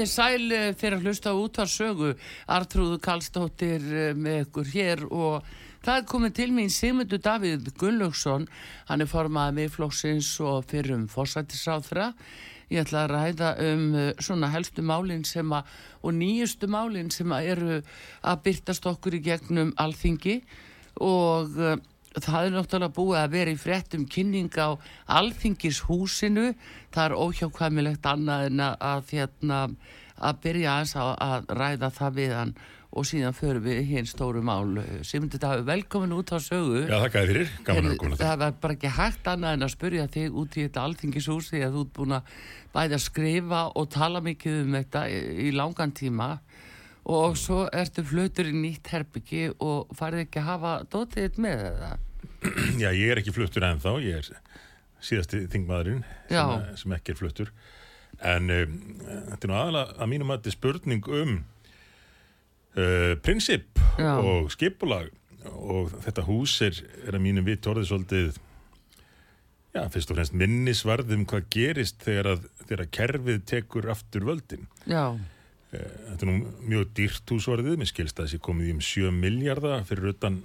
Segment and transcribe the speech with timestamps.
[0.00, 2.14] Þið sæl eh, fyrir að hlusta á sögu
[2.48, 5.50] Artrúðu Kallstóttir eh, með ykkur hér og
[5.84, 8.46] það er komið til mín Sigmundur Davíð Gunnlaugsson.
[8.88, 12.14] Hann er formað miðflóksins og fyrir um fórsættisáþra
[12.72, 15.68] ég ætla að ræða um eh, svona helstu málinn sem að
[16.00, 17.78] og nýjustu málinn sem að eru
[18.24, 20.38] að byrtast okkur í gegnum alþingi.
[21.04, 21.60] Og
[22.18, 24.74] það er náttúrulega búið að vera í fréttum kynning á
[25.20, 26.50] alþingishúsinu.
[26.90, 29.62] Það er óhjákvæmilegt annað en að, hérna,
[30.18, 32.54] að byrja aðeins að, að ræða það við hann
[32.90, 34.80] og síðan förum við hinn stóru mál.
[35.06, 36.88] Simundi Davi, velkomin út á sögu.
[36.90, 39.66] Já, þakka þið fyrir, gaman að koma þetta Það var bara ekki hægt annað en
[39.66, 42.32] að spurja þig út í þetta alþingishús því að þú ert búin að
[42.74, 45.04] bæða að skrifa og tala mikið um þetta
[45.46, 46.32] í langan tíma
[47.08, 52.06] og svo ertu flötur í nýtt herbyggi og farið ekki að hafa dótið með það?
[52.80, 54.58] Já, ég er ekki fluttur ennþá, ég er
[55.04, 57.54] síðasti þingmaðurinn sem, sem ekki er fluttur
[58.20, 58.76] en um,
[59.30, 61.32] þetta er nú aðalega að mínum að þetta er spurning um
[62.76, 64.12] uh, prinsip Já.
[64.18, 65.08] og skipulag
[65.56, 68.40] og þetta hús er, er að mínum vitt orðið svolítið
[69.70, 74.64] Já, fyrst og fremst minnisvarðum hvað gerist þegar að, þegar að kerfið tekur aftur völdin.
[74.82, 75.14] Já.
[75.70, 79.10] Eh, þetta er nú mjög dýrt húsvarðið, mér skilst að þessi komið í um 7
[79.14, 80.40] miljardar fyrir utan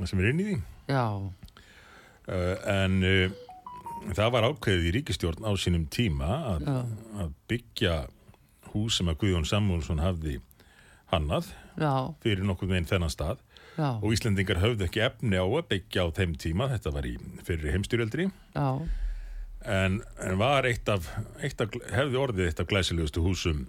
[0.00, 0.58] sem er inn í því.
[0.88, 1.04] Já.
[2.22, 3.34] Uh, en uh,
[4.14, 6.68] það var ákveðið í ríkistjórn á sínum tíma að,
[7.20, 7.96] að byggja
[8.72, 10.38] hús sem að Guðjón Samuelsson hafði
[11.12, 12.14] hannað Já.
[12.24, 13.42] fyrir nokkur veginn þennan stað
[13.76, 13.98] Já.
[13.98, 17.74] og Íslandingar höfðu ekki efni á að byggja á þeim tíma, þetta var í fyrir
[17.74, 21.10] heimstyrjöldri en, en var eitt af,
[21.44, 23.66] eitt af hefði orðið eitt af glæsilegustu húsum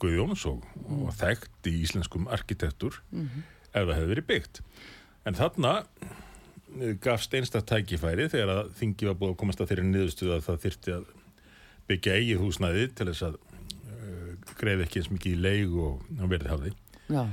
[0.00, 1.04] Guðjóns og, mm.
[1.06, 3.46] og þekkt í íslenskum arkitektur mm -hmm.
[3.72, 4.62] ef það hefði verið byggt
[5.24, 5.74] en þarna
[6.80, 10.46] eh, gafst einstaktt tækifæri þegar að þingi var búið að komast að þeirri niðurstuða að
[10.48, 11.04] það þyrti að
[11.90, 16.02] byggja eigið húsnæði til þess að uh, eh, greið ekki eins mikið í leig og,
[16.30, 16.74] verði hafði
[17.10, 17.24] Já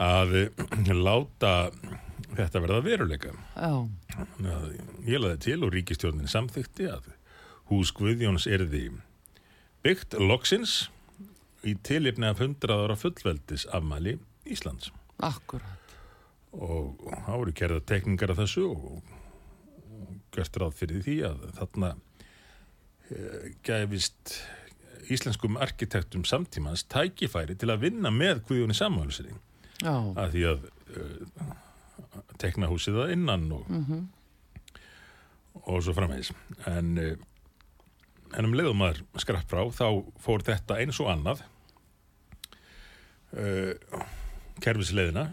[0.00, 0.50] að
[0.98, 1.70] láta
[2.34, 3.86] þetta verða veruleika Já.
[5.06, 7.12] ég laði til og ríkistjórnin samþykti að
[7.70, 8.90] hús Guðjóns erði
[9.84, 10.90] byggt loksins
[11.64, 14.90] í tilipni af 100 ára fullveldis afmæli Íslands.
[15.24, 15.94] Akkurat.
[16.52, 19.14] Og þá eru kerða tekningar af þessu og,
[20.34, 23.18] gert ráð fyrir því að þarna e,
[23.66, 24.34] gæfist
[25.12, 29.38] íslenskum arkitektum samtímans tækifæri til að vinna með Guðjóni samhálsring
[29.84, 31.54] að því að uh,
[32.40, 34.02] tekna húsið það innan og, mm -hmm.
[35.64, 36.32] og svo framvegs
[36.70, 37.16] en, uh,
[38.38, 39.88] en um leiðum maður skrapp frá þá
[40.18, 41.44] fór þetta eins og annað
[43.34, 44.04] uh,
[44.64, 45.28] kerfisleðina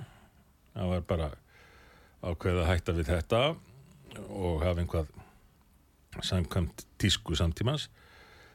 [0.76, 1.30] það var bara
[2.22, 3.42] ákveð að hætta við þetta
[4.28, 5.10] og hafa einhvað
[6.22, 7.88] samkvæmt tísku samtímans.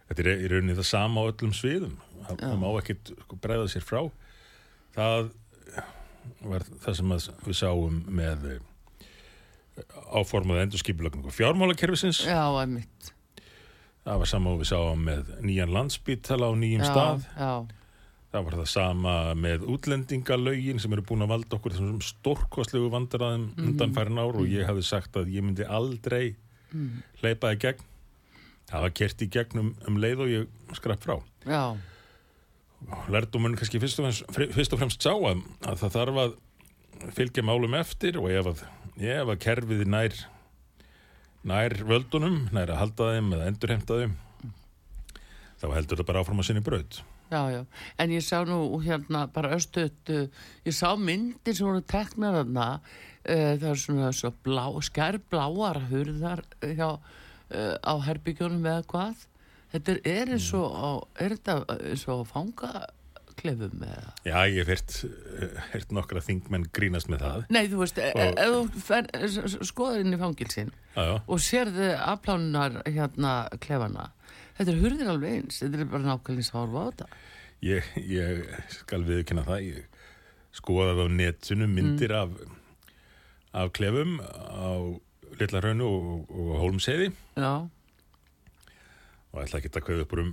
[0.06, 1.96] Þetta er í rauninni það sama á öllum sviðum.
[2.26, 4.00] Það, það má ekkit sko, bregða sér frá.
[4.96, 5.30] Það
[6.46, 7.14] var það sem
[7.46, 12.22] við sáum með eh, áformaða endurskipilagningu fjármálakerfisins.
[12.28, 13.10] Já, einmitt.
[14.06, 17.26] Það var sama og við sáum með nýjan landsbytala á nýjum já, stað.
[17.34, 17.52] já.
[18.36, 23.46] Það var það sama með útlendingalögin sem eru búin að valda okkur þessum stórkostlegu vandaraðum
[23.48, 26.34] mm undan færin ár og ég hafi sagt að ég myndi aldrei
[26.68, 26.98] mm.
[27.22, 27.86] hleypaði gegn.
[28.68, 31.16] Það var kert í gegn um, leið og ég skrapp frá.
[31.48, 31.62] Já.
[33.08, 36.38] Lærdumun kannski fyrst og, fremst, fyrst og fremst sá að, að það þarf að
[37.16, 38.64] fylgja málum eftir og ef að,
[39.00, 40.20] ef að kerfið nær
[41.46, 44.16] nær völdunum, nær að halda þeim eða endurhemta þeim
[45.56, 47.62] þá heldur það bara áfram að sinni braut Já, já,
[47.98, 50.12] en ég sá nú hérna bara östuðt,
[50.62, 56.44] ég sá myndir sem voru teknar þarna, uh, það er svona svo blá, skærbláar hurðar
[56.62, 59.26] hjá, uh, á herbygjónum eða hvað.
[59.74, 64.14] Þetta er, er eins og, er þetta eins og fangaklefum eða?
[64.22, 64.94] Já, ég hef hirt,
[65.72, 67.46] hirt nokkra þingmenn grínast með það.
[67.56, 68.38] Nei, þú veist, og...
[68.46, 74.12] ef þú skoður inn í fangilsin og sérðu afplánunar hérna klefana,
[74.56, 77.08] Þetta er hurðin alveg eins, þetta er bara nákvæmlega sárfa á þetta.
[77.66, 79.96] Ég, ég skal viðkynna það, ég
[80.56, 82.20] skoðaði á netsunum myndir mm.
[82.22, 82.92] af,
[83.62, 84.72] af klefum á
[85.36, 87.10] Lillarhraunu og, og Hólmseiði.
[87.36, 87.52] Já.
[89.32, 90.32] Og ætla ekki að kveða upp um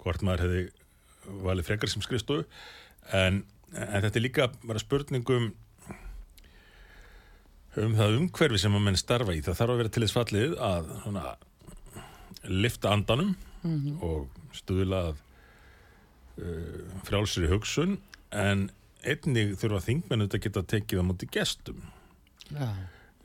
[0.00, 2.46] hvort maður hefði valið frekar sem skrifstofu,
[3.16, 3.42] en,
[3.74, 5.50] en þetta er líka bara spurningum
[7.76, 9.42] um það umhverfi sem að menn starfa í.
[9.44, 11.24] Það þarf að vera til þess fallið að svona
[12.48, 14.02] lifta andanum mm -hmm.
[14.02, 15.16] og stuðlað
[16.38, 17.98] uh, frjálsri hugsun
[18.32, 18.70] en
[19.04, 21.82] einnig þurfa þingmennu að geta tekið á múti gestum
[22.50, 22.70] ja.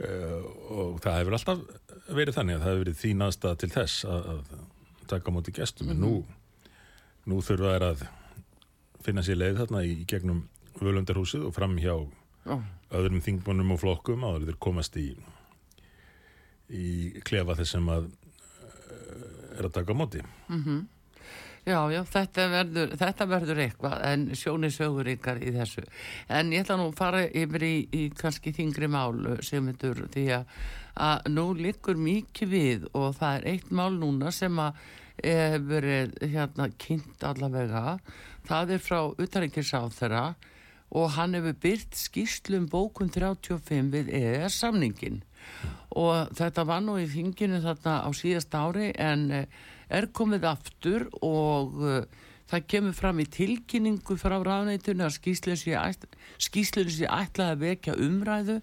[0.04, 1.60] uh, og það hefur alltaf
[2.08, 4.44] verið þannig að það hefur verið þín aðstæða til þess að, að
[5.08, 6.04] taka á múti gestum mm -hmm.
[6.04, 6.26] en nú,
[7.26, 8.08] nú þurfa þær að
[9.02, 10.48] finna sér leið þarna í, í gegnum
[10.82, 12.62] völundarhúsið og fram hjá oh.
[12.92, 15.16] öðrum þingmennum og flokkum að þeir komast í
[16.72, 18.10] í klefa þessum að
[19.58, 20.24] er að taka á móti.
[20.50, 20.82] Mm -hmm.
[21.62, 25.84] Já, já, þetta verður, þetta verður eitthvað en sjónisögur ykkar í þessu.
[26.28, 30.26] En ég ætla nú að fara yfir í, í kannski þingri mál sem þetta því
[30.40, 30.56] að,
[30.96, 34.74] að nú likur mikið við og það er eitt mál núna sem að
[35.22, 38.00] hefur verið hérna kynnt allavega.
[38.50, 40.26] Það er frá utarengisáð þeirra
[40.98, 45.22] og hann hefur byrt skýrslum bókun 35 við EES samningin
[45.98, 49.48] og þetta var nú í þinginu þarna á síðast ári en eh,
[49.92, 52.04] er komið aftur og uh,
[52.52, 58.58] það kemur fram í tilkynningu frá ráðneitunni að skýslunni sé ætlaði að vekja umræðu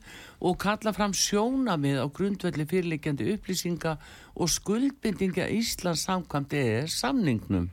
[0.45, 3.97] og kalla fram sjónamið á grundvelli fyrirleikjandi upplýsinga
[4.37, 7.71] og skuldbindinga Íslands samkvæmt eða samningnum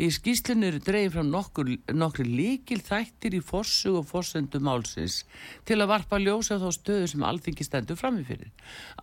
[0.00, 5.22] Í skýslinu eru dreyið fram nokkur, nokkur líkil þættir í fórsug og fórsendum málsins
[5.68, 8.48] til að varpa ljósa þá stöðu sem alþingi stendur framifyrir.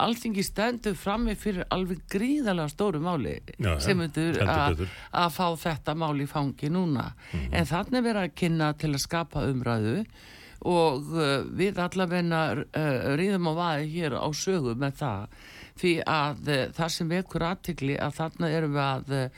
[0.01, 6.27] Alþingi stendur framifyrir alveg gríðalega stóru máli Já, sem myndur að fá þetta mál í
[6.29, 7.13] fangi núna.
[7.13, 7.53] Mm -hmm.
[7.53, 10.05] En þannig verður að kynna til að skapa umræðu
[10.67, 15.39] og uh, við allavegna uh, ríðum á vaði hér á sögu með það
[15.79, 19.29] því að uh, það sem vekur aðtikli að þarna erum við að uh,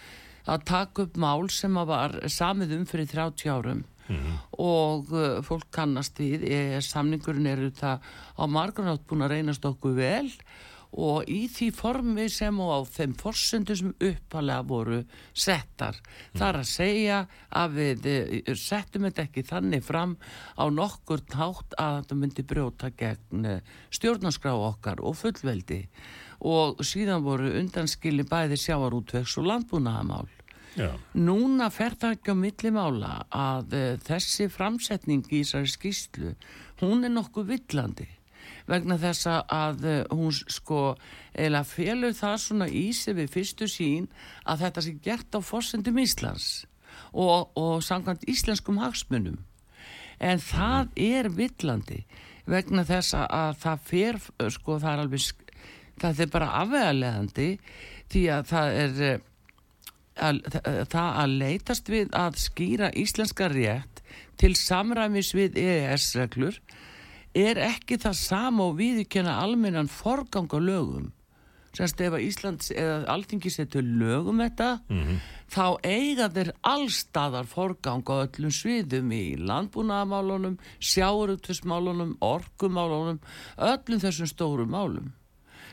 [0.51, 4.35] að taka upp mál sem var samið um fyrir 30 árum mm -hmm.
[4.59, 7.99] og uh, fólk kannast við er samningurinn er þetta
[8.37, 10.29] á margarnátt búin að reynast okkur vel
[10.91, 15.03] og í því formi sem og á þeim forsöndu sem uppalega voru
[15.33, 16.39] settar mm.
[16.39, 17.19] þar að segja
[17.49, 20.17] að við uh, settum þetta ekki þannig fram
[20.59, 25.87] á nokkur tátt að þetta myndi brjóta gegn uh, stjórnarskrá okkar og fullveldi
[26.41, 30.27] og síðan voru undanskili bæði sjáarútvegs og landbúnaðamál.
[30.77, 30.93] Já.
[31.17, 36.33] Núna fer það ekki á millimála að uh, þessi framsetning í þessari skýslu,
[36.79, 38.07] hún er nokkuð villandi
[38.69, 40.95] vegna þess að uh, hún sko
[41.33, 44.07] eða félur það svona í sig við fyrstu sín
[44.45, 46.49] að þetta sé gert á fórsendum Íslands
[47.11, 49.41] og, og sangant íslenskum hagsmunum.
[50.21, 52.03] En það er villandi
[52.49, 54.19] vegna þess að það fer,
[54.53, 55.49] sko það er alveg
[56.01, 57.49] það er bara afvegarlegandi
[58.11, 59.27] því að það er eh,
[60.21, 60.41] að,
[60.91, 64.03] það að leytast við að skýra íslenska rétt
[64.41, 66.59] til samræmis við EES-reglur
[67.37, 71.11] er ekki það sama og viðkjöna almennan forgang á lögum
[71.75, 75.21] semst ef að Íslands eða alltingi setur lögum þetta mm -hmm.
[75.55, 83.19] þá eiga þeir allstaðar forgang á öllum sviðum í landbúnaðamálunum, sjáurutvismálunum, orkumálunum
[83.57, 85.13] öllum þessum stóru málum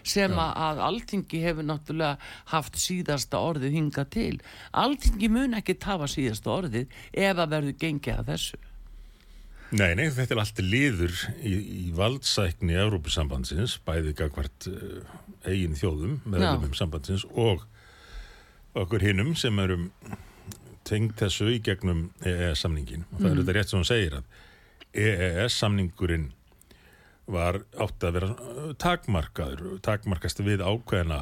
[0.03, 0.45] sem Já.
[0.69, 2.17] að alltingi hefur náttúrulega
[2.53, 4.39] haft síðasta orðið hinga til.
[4.73, 8.61] Alltingi mun ekki tafa síðasta orðið ef að verður gengið að þessu.
[9.69, 15.03] Nei, nei, þetta er alltaf liður í, í valdsækni Európusambandsins, bæði gagvart uh,
[15.45, 17.67] eigin þjóðum með um sambandsins og
[18.79, 19.91] okkur hinnum sem erum
[20.89, 23.05] tengt þessu í gegnum EES-samningin.
[23.11, 23.33] Og það mm.
[23.35, 24.37] er þetta rétt sem hún segir að
[25.05, 26.29] EES-samningurinn
[27.29, 31.21] var átt að vera uh, takmarkaður, takmarkast við ákveðina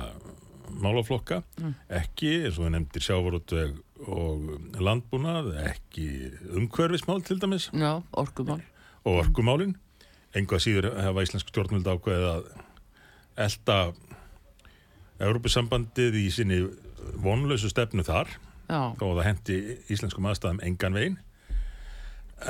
[0.77, 1.75] málaflokka, mm.
[2.01, 3.77] ekki eins og við nefndir sjávarútveg
[4.13, 6.09] og landbúnað, ekki
[6.59, 7.71] umhverfismál til dæmis.
[7.73, 8.61] Já, orkumál.
[9.07, 9.77] Og orkumálinn.
[10.37, 12.49] Enga síður hefa Íslensk stjórnvöld ákveðið að
[13.47, 13.79] elda
[15.23, 16.59] Európusambandið í sinni
[17.23, 18.29] vonlausu stefnu þar
[18.67, 19.57] þó að það hendi
[19.93, 21.19] íslenskum aðstæðum engan veginn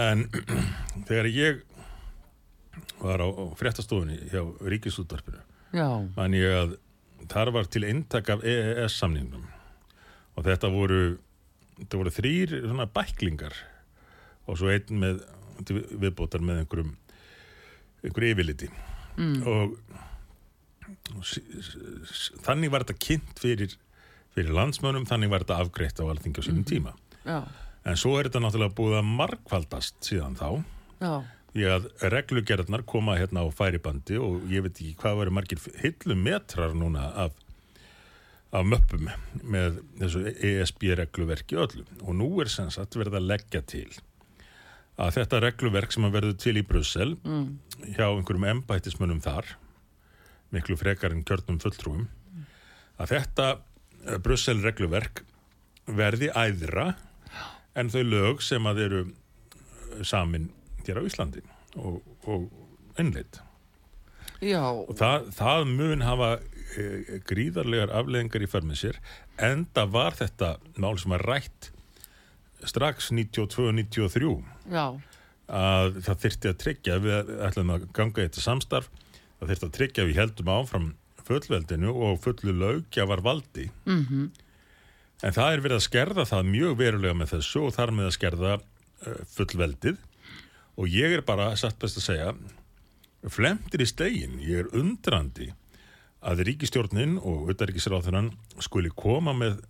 [0.00, 0.24] en
[1.08, 1.62] þegar ég
[3.00, 5.42] var á, á fréttastofunni hjá Ríkisúttarpinu
[6.16, 6.76] mann ég að
[7.30, 9.46] þar var til eintak af EES samningum
[10.36, 11.00] og þetta voru
[11.80, 13.56] þetta voru þrýr svona bæklingar
[14.46, 15.22] og svo einn með
[15.66, 16.92] viðbótar með einhverjum
[18.04, 18.68] einhverju yfirliti
[19.16, 19.36] mm.
[19.50, 19.76] og,
[21.16, 21.30] og
[22.46, 23.76] þannig var þetta kynnt fyrir,
[24.36, 26.68] fyrir landsmönum, þannig var þetta afgreitt á alþingi á sínum mm.
[26.70, 26.94] tíma
[27.26, 27.40] Já.
[27.84, 30.48] en svo er þetta náttúrulega búið að markvaldast síðan þá
[31.02, 31.14] Já.
[31.56, 36.76] Því að reglugerðnar koma hérna á færibandi og ég veit ekki hvað verður margir hillumetrar
[36.76, 37.36] núna af
[38.54, 39.08] af möppum
[39.42, 43.88] með þessu ESB regluverki öllu og nú er sem sagt verið að leggja til
[44.96, 47.46] að þetta regluverk sem að verður til í Brussel mm.
[47.96, 49.56] hjá einhverjum embætismönnum þar
[50.54, 52.06] miklu frekar en kjörnum fulltrúum
[53.02, 53.48] að þetta
[54.06, 55.24] eh, Brussel regluverk
[55.86, 56.94] verði æðra
[57.76, 60.04] en þau lög sem að eru eh,
[60.86, 61.42] samin hér á Íslandi
[61.76, 63.40] og, og innleitt
[64.70, 66.30] og það, það mun hafa
[66.76, 69.00] e, gríðarlegar afleðingar í förmið sér
[69.40, 71.70] en það var þetta mál sem að rætt
[72.66, 74.36] strax 92-93
[75.46, 78.88] að það þyrti að tryggja við ætlum að ganga í þetta samstarf
[79.38, 80.88] það þyrti að tryggja við heldum áfram
[81.26, 83.70] fullveldinu og fullu lögja var valdi.
[83.84, 84.26] Mm -hmm.
[85.22, 88.16] en það er verið að skerða það mjög verulega með þessu og þar með að
[88.16, 89.96] skerða uh, fullveldið
[90.76, 92.32] og ég er bara satt best að segja
[93.32, 95.50] flemtir í stegin, ég er undrandi
[96.26, 99.60] að ríkistjórnin og auðaríkisráðunan skuli koma með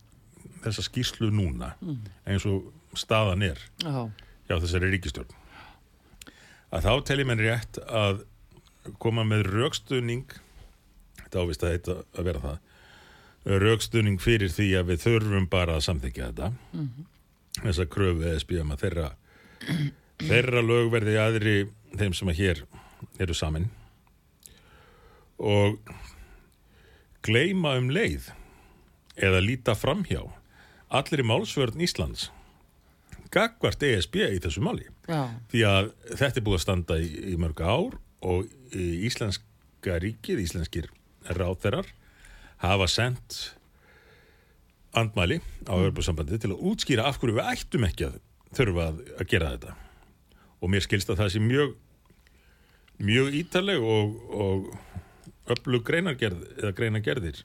[0.64, 1.98] þessa skýrslu núna mm.
[2.28, 4.08] eins og staðan er oh.
[4.48, 5.34] hjá þessari ríkistjórn
[6.74, 8.24] að þá teljum en rétt að
[9.02, 10.24] koma með raukstunning
[11.20, 15.86] þetta ávist að heita að vera það raukstunning fyrir því að við þurfum bara að
[15.86, 17.06] samþykja þetta mm -hmm.
[17.62, 19.08] þess að kröfu eða spíðum að þeirra
[20.22, 21.56] þeirra lög verði aðri
[21.96, 22.62] þeim sem að hér
[23.22, 23.68] eru samin
[25.36, 25.76] og
[27.26, 28.30] gleima um leið
[29.16, 30.22] eða líta framhjá
[30.96, 32.30] allir í málsvörn Íslands
[33.34, 35.28] gagvart ESB í þessu máli Já.
[35.52, 38.46] því að þetta er búið að standa í, í mörg ár og
[38.76, 40.88] Íslenska ríkið, íslenskir
[41.36, 41.88] ráþerar
[42.62, 43.56] hafa sendt
[44.96, 45.76] andmæli á.
[45.76, 48.20] Örbjörnsambandi til að útskýra af hverju við ættum ekki að
[48.56, 49.76] þurfa að gera þetta
[50.60, 51.76] og mér skilst að það sé mjög
[52.96, 57.42] mjög ítaleg og, og öflug greinargerð eða greinargerðir.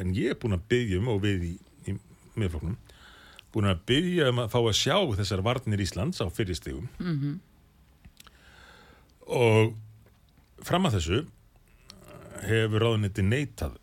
[0.00, 1.52] En ég er búin að byggja um og við í,
[1.90, 1.96] í
[2.40, 2.78] miðfloknum
[3.56, 7.36] búin að byggja um að fá að sjá þessar varnir Íslands á fyrirstegum mm -hmm.
[9.32, 9.76] og
[10.66, 11.20] fram að þessu
[12.44, 13.78] hefur ráðuniti neitað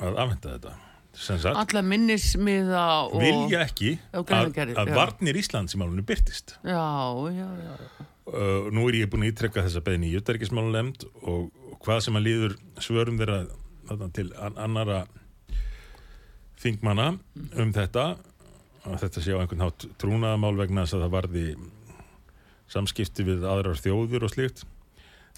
[0.00, 0.91] að afhenda þetta
[1.52, 3.18] Alla minnismiða og...
[3.20, 6.86] Vilja ekki að, að varnir Íslands í málunni byrtist Já,
[7.28, 7.74] já, já
[8.32, 12.16] uh, Nú er ég búin að ítrekka þessa beðin í Júttarikismálunemnd og, og hvað sem
[12.16, 13.42] að líður svörum þeirra
[14.16, 15.02] til annara
[16.62, 17.12] þingmanna
[17.58, 18.12] um þetta
[18.82, 21.46] að þetta sé á einhvern hátt trúnaðamál vegna þess að það varði
[22.72, 24.64] samskipti við aðrar þjóður og slikt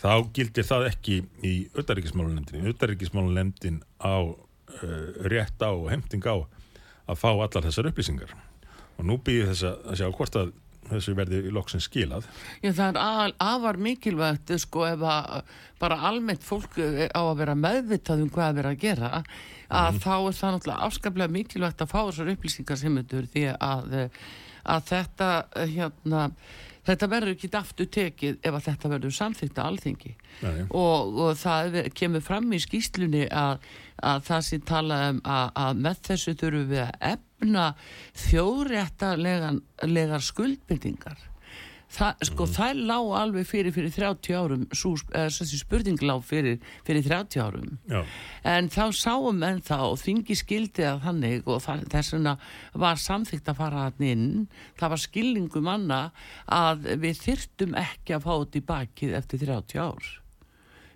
[0.00, 4.16] þá gildir það ekki í auðaríkismálunemndin auðaríkismálunemndin á
[5.30, 6.37] rétt á og heimting á
[7.04, 8.35] að fá allar þessar upplýsingar
[8.99, 10.52] og nú býðir þess að sjá hvort að
[10.88, 12.26] þessu verði í loksin skilað
[12.64, 18.25] Já það er afar mikilvægt sko ef að bara almennt fólk á að vera meðvitað
[18.25, 20.02] um hvað að vera að gera að mm.
[20.04, 23.97] þá er það náttúrulega afskaplega mikilvægt að fá þessar upplýsingar sem þetta því að,
[24.75, 25.30] að þetta
[25.73, 26.26] hérna
[26.85, 30.12] Þetta verður ekki aftur tekið ef að þetta verður samþýtt að alþingi
[30.69, 33.55] og, og það kemur fram í skýslunni að,
[34.05, 37.64] að það sem tala um að, að með þessu þurfum við að efna
[38.25, 41.19] þjóðréttarlegar skuldbyrtingar.
[41.94, 42.54] Þa, sko, mm.
[42.56, 47.76] Það lág alveg fyrir fyrir 30 árum, svo, þessi spurning lág fyrir, fyrir 30 árum.
[47.90, 48.02] Já.
[48.44, 52.34] en þá sáum en þá þingi skildi að þannig og þess vegna
[52.74, 54.26] var samþygt að fara hann inn,
[54.80, 56.02] það var skilningum manna
[56.50, 60.12] að við þyrtum ekki að fá þetta í bakið eftir 30 ár.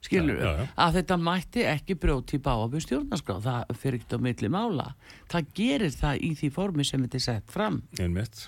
[0.02, 4.50] Skilur við, að þetta mætti ekki bróti í báabur stjórnarskrá það fyrir ekkert á milli
[4.54, 4.92] mála.
[5.30, 7.82] Það gerir það í því formi sem þetta er sett fram.
[7.98, 8.46] Einmitt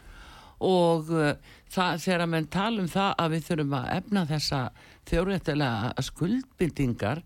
[0.61, 1.35] og uh,
[1.73, 4.63] það, þegar að menn tala um það að við þurfum að efna þessa
[5.11, 7.23] þjóðrættilega skuldbindingar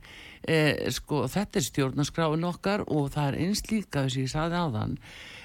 [0.49, 4.61] eh, sko þetta er stjórnarskráin okkar og það er eins líka þess að ég saði
[4.61, 4.99] á þann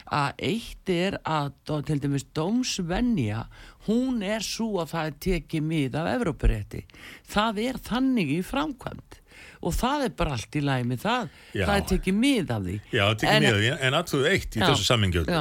[0.09, 1.51] að eitt er að
[1.85, 3.45] til dæmis dómsvenja
[3.85, 6.83] hún er svo að það er tekið mið af Evrópurétti.
[7.29, 9.19] Það er þannig í framkvæmt
[9.59, 11.31] og það er bara allt í læg með það.
[11.53, 11.63] Já.
[11.65, 12.77] það er tekið mið af því.
[12.89, 15.33] Já, tekið en, mið af því, en alltaf eitt í já, þessu sammingjöld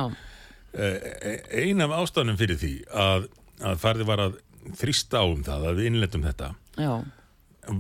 [0.75, 3.29] eh, ein af ástæðanum fyrir því að,
[3.63, 4.39] að farði var að
[4.79, 6.93] þrýsta á um það að við innlendum þetta já.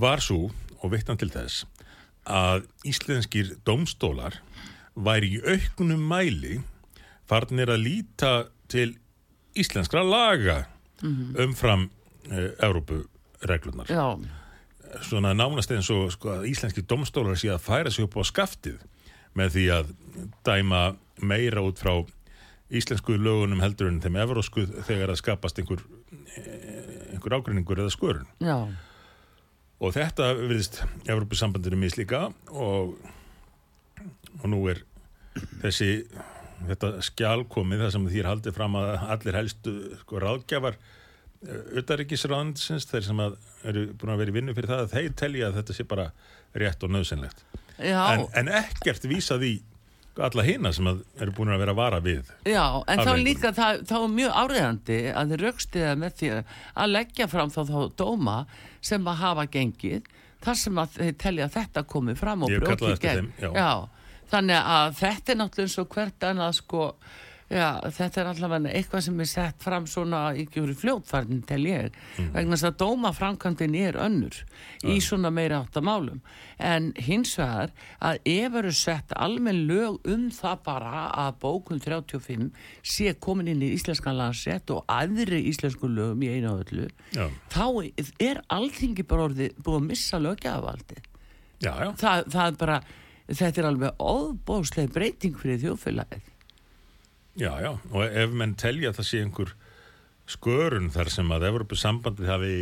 [0.05, 1.67] var svo og veittan til þess
[2.29, 4.39] að íslenskir domstólar
[4.99, 6.61] væri í auknum mæli
[7.29, 8.33] farnir að líta
[8.69, 8.97] til
[9.59, 10.67] íslenskra laga
[11.03, 11.45] mm -hmm.
[11.45, 11.91] umfram
[12.31, 13.89] uh, Európureglunar
[15.05, 18.79] svona nánast eins og sko, íslenski domstólar sé að færa sig upp á skaftið
[19.37, 19.93] með því að
[20.45, 21.93] dæma meira út frá
[22.69, 25.81] íslensku lögunum heldur en þeim evrósku þegar að skapast einhver,
[26.37, 28.69] eh, einhver ágrinningur eða skurun Já.
[29.79, 32.97] Og þetta viðst Európusambandinu mislíka og,
[34.43, 34.83] og nú er
[35.63, 36.09] þessi
[36.67, 40.79] þetta skjálkomið það sem þýr haldið fram að allir helstu sko ráðgjafar
[41.79, 45.59] auðaríkisraðansins þeir sem eru búin að vera í vinnu fyrir það að þeir telja að
[45.61, 46.07] þetta sé bara
[46.59, 47.45] rétt og nöðsynlegt
[47.79, 49.53] en, en ekkert vísað í
[50.27, 53.83] alla hina sem eru búin að vera að vara við Já, en þá líka það,
[53.89, 58.39] þá er mjög áriðandi að þið raukstiða með því að leggja fram þá þá dóma
[58.91, 60.11] sem að hafa gengið
[60.45, 63.49] þar sem að þið telja að þetta komi fram og brjókið gegn já.
[63.55, 63.71] Já,
[64.33, 66.85] þannig að þetta er náttúrulega eins og hvert annað sko
[67.49, 71.95] Já, þetta er allavega eitthvað sem er sett fram svona ekki úr fljótfarnin til ég
[71.97, 72.27] mm.
[72.35, 74.91] vegna þess að dómaframkvæmdinn er önnur mm.
[74.93, 76.21] í svona meira áttamálum
[76.61, 77.73] en hins vegar
[78.05, 82.51] að ef eru sett almenn lög um það bara að bókun 35
[82.85, 87.31] sé komin inn í íslenskan landsett og aðri íslensku lögum í einu öllu já.
[87.49, 87.65] þá
[88.21, 91.01] er alltingi bara orðið búið að missa lögjafavaldi
[91.65, 92.83] það, það er bara
[93.29, 96.28] þetta er alveg óbósleg breyting fyrir þjóðfélagið
[97.39, 99.53] Já, já, og ef menn telja að það sé einhver
[100.29, 102.57] skörun þar sem að Evropasambandið hafi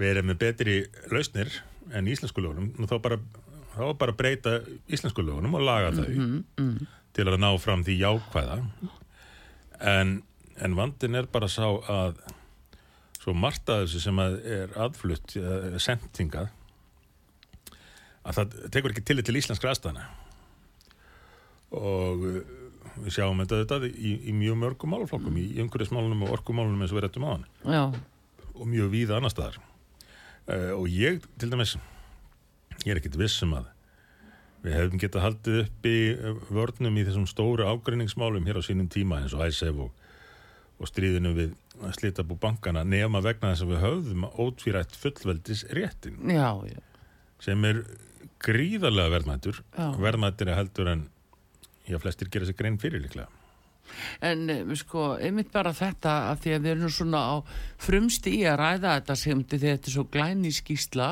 [0.00, 0.76] verið með betri
[1.12, 1.52] lausnir
[1.92, 3.18] en íslensku lögunum, þá bara,
[3.74, 4.56] þá bara breyta
[4.88, 6.86] íslensku lögunum og laga þau mm -hmm, mm -hmm.
[7.12, 8.56] til að ná fram því jákvæða
[9.80, 10.22] en,
[10.56, 12.16] en vandin er bara sá að
[13.20, 15.36] svo margt að þessu sem að er aðflutt,
[15.78, 16.48] sendingað
[18.24, 20.08] að það tekur ekki til til íslenskra aðstæðana
[21.70, 22.24] og
[22.96, 25.40] við sjáum þetta, þetta í, í mjög mörgum málflokkum, mm.
[25.42, 27.46] í umhverfismálunum og orkumálunum eins og við réttum á hann
[28.60, 29.60] og mjög víða annar staðar.
[30.50, 31.76] Uh, og ég til dæmis
[32.84, 33.68] ég er ekkit vissum að
[34.64, 38.90] við hefum getað haldið upp í eh, vörnum í þessum stóru ágreiningsmálum hér á sínum
[38.92, 39.94] tíma eins og æsef og,
[40.80, 45.64] og stríðinu við að slita bú bankana nema vegna þess að við höfðum ótvírætt fullveldis
[45.76, 46.76] réttin já, já.
[47.40, 47.82] sem er
[48.44, 49.62] gríðarlega verðmættur
[50.00, 51.06] verðmættir er heldur en
[51.90, 53.28] já, flestir gera sér grein fyrir líklega.
[54.22, 57.36] En eh, sko, einmitt bara þetta að því að við erum svona á
[57.82, 61.10] frumst í að ræða þetta sem þetta er svo glæni skýsla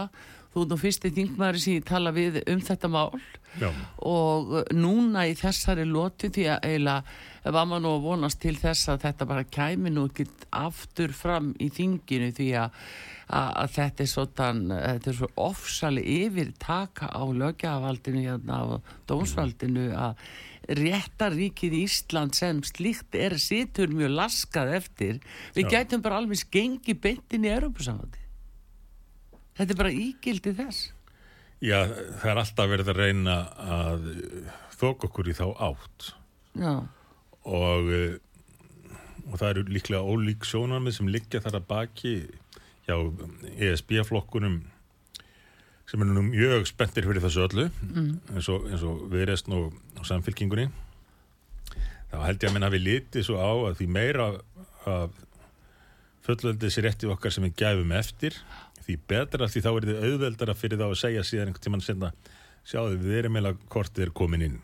[0.52, 3.10] þú er nú fyrsti þingmaður sem ég tala við um þetta mál
[3.58, 3.70] Já.
[4.04, 8.56] og eh, núna í þessari loti því að eiginlega var maður nú að vonast til
[8.58, 10.26] þess að þetta bara kæmi nú ekki
[10.58, 12.82] aftur fram í þinginu því að,
[13.28, 18.64] að, að þetta er svona, þetta er svo ofsali yfir taka á lögjavaldinu hérna á
[19.08, 20.28] dómsvaldinu að
[20.78, 25.20] réttaríkið í Ísland sem slíkt er situr mjög laskað eftir
[25.56, 25.70] við Já.
[25.78, 28.26] gætum bara alveg skengi beintin í Europasambandi
[29.56, 30.90] þetta er bara ígildi þess
[31.64, 31.80] Já,
[32.20, 34.08] það er alltaf verið að reyna að
[34.78, 36.12] þók okkur í þá átt.
[37.48, 37.88] Og
[39.28, 42.14] og það eru líklega ólík sjónarmið sem liggja þar að baki
[42.88, 42.96] hjá
[43.68, 44.58] ESB-flokkunum
[45.88, 48.10] sem er nú mjög spenntir fyrir þessu öllu mm.
[48.34, 50.68] eins og, og viðreistn og, og samfélkingunni
[52.08, 54.28] þá held ég að minna við lítið svo á að því meira
[54.88, 55.24] af
[56.28, 58.38] fullöldið sér eftir okkar sem við gæfum eftir.
[58.84, 62.12] Því betra því þá er þið auðveldara fyrir þá að segja síðan einhvern tíman senna
[62.68, 64.58] sjáðu við erum meila hvort þið er komin inn.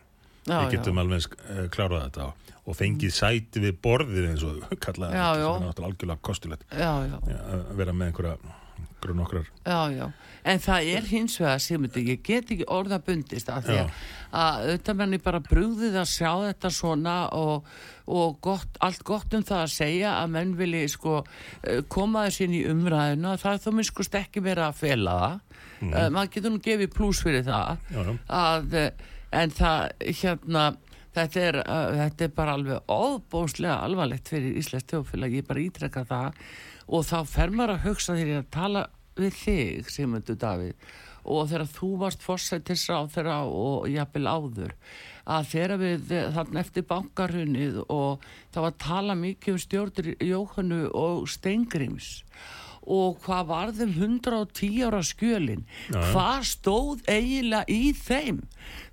[0.44, 1.02] Já, við getum já.
[1.04, 2.26] alveg uh, klárað þetta
[2.64, 7.72] og fengið sæti við borðið eins og kallaði þetta sem er náttúrulega algjörlega kostulegt að
[7.76, 8.60] vera með einhverja
[9.04, 10.06] grunn okkar Já, já.
[10.44, 13.78] En það er hins vegar Sigmundi, ég get ekki orða bundist að því
[14.34, 17.68] að auðvitað menni bara brúðið að sjá þetta svona og,
[18.10, 22.44] og gott, allt gott um það að segja að menn vilji sko eh, koma þess
[22.46, 25.36] inn í umræðinu það er þó minn sko stekki verið að fela það.
[25.74, 25.92] Mm.
[25.92, 28.02] uh, maður getur nú gefið pluss fyrir það já,
[28.40, 28.90] að eh,
[29.34, 30.72] en það hérna
[31.14, 36.02] Þetta er, uh, þetta er bara alveg óbóslega alvarlegt fyrir Íslands tjóðfélag, ég bara ítrekka
[36.08, 36.40] það
[36.88, 38.86] og þá fer maður að hugsa ég að tala
[39.18, 40.94] við þig, Sigmundur Davíð
[41.24, 44.74] og þegar þú varst fórsættisráð þeirra og jafnvel áður
[45.24, 50.82] að þegar við þannig eftir bankarunnið og það var að tala mikið um stjórnir Jóhannu
[51.00, 52.63] og Steingrims og
[53.24, 56.02] hvað varðum 110 ára skjölin ja.
[56.12, 58.42] hvað stóð eiginlega í þeim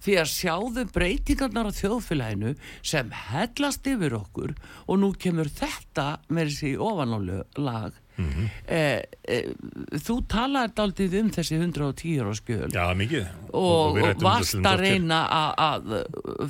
[0.01, 4.55] því að sjáðu breytingarnar á þjóðfélaginu sem hellast yfir okkur
[4.87, 8.49] og nú kemur þetta með þessi ofanálag mm -hmm.
[8.65, 9.51] eh, eh,
[9.91, 14.79] þú talaði aldrei um þessi 110 ára skjöl Já, mikið og, og, og varst að
[14.79, 15.21] reyna
[15.57, 15.91] að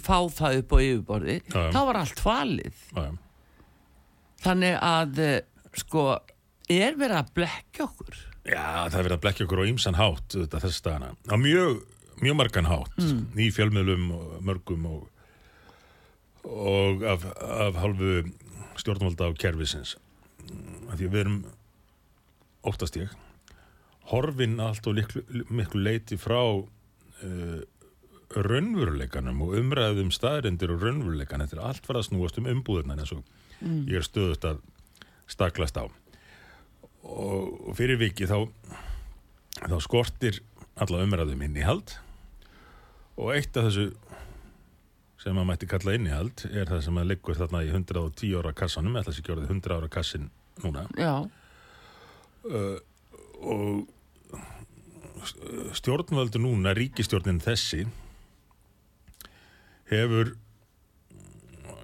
[0.02, 1.72] fá það upp á yfirborði ja.
[1.72, 3.08] það var allt falið ja.
[4.44, 5.40] þannig að eh,
[5.74, 6.20] sko
[6.70, 8.20] er verið að blekja okkur?
[8.42, 11.82] Já, það er verið að blekja okkur á ýmsan hátt þess dagana, á mjög,
[12.22, 13.24] mjög margan hátt mm.
[13.38, 15.02] í fjölmiðlum og mörgum og,
[16.46, 18.24] og af, af halvu
[18.82, 19.98] stjórnvalda á kervisins
[20.92, 21.42] því við erum
[22.68, 23.12] óttast ég
[24.12, 27.62] horfin allt og liklu, miklu leiti frá uh,
[28.32, 33.14] raunveruleikanum og umræðum staðrindir og raunveruleikan þetta er allt farað að snúast um umbúðurna eins
[33.16, 33.24] og
[33.60, 33.84] mm.
[33.92, 34.62] ég er stöðust að
[35.32, 35.86] staklast á
[37.04, 38.46] og fyrir viki þá,
[39.66, 40.42] þá skortir
[40.82, 41.96] alla umræðum innihald.
[43.20, 43.92] Og eitt af þessu
[45.22, 48.96] sem maður mætti kalla innihald er það sem að liggur þarna í 110 ára kassanum
[48.98, 50.30] eða þessi gjörði 100 ára kassin
[50.64, 50.88] núna.
[52.42, 52.78] Uh,
[53.42, 53.84] og
[55.78, 57.84] stjórnvöldu núna ríkistjórnin þessi
[59.92, 60.34] hefur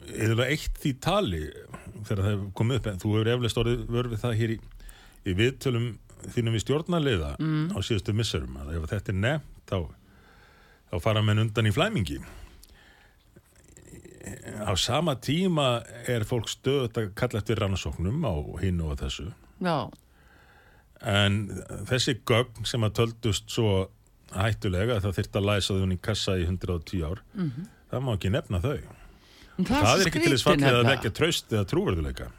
[0.08, 1.43] eða eitt því tali
[2.08, 2.89] þegar það hefur komið upp.
[2.89, 4.60] En þú hefur eflust orðið vörfið það hér í
[5.28, 5.94] í viðtölum
[6.34, 7.70] þínum við stjórnarleiða mm.
[7.76, 9.80] á síðustu missurum að ef þetta er nefnt þá,
[10.92, 12.20] þá fara menn undan í flæmingi
[14.68, 19.30] á sama tíma er fólk stöðut að kalla eftir rannsóknum á hinn og þessu
[19.63, 19.88] Já.
[21.02, 21.40] en
[21.90, 23.88] þessi gögn sem að töldust svo
[24.36, 27.70] hættulega að það þurft að læsa þun í kassa í 110 ár mm -hmm.
[27.92, 28.78] það má ekki nefna þau
[29.58, 32.32] það, það er ekki til þess fallið að vekja tröst eða trúverðuleika